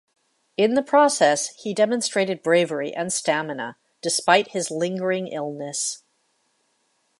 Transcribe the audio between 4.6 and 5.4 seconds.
lingering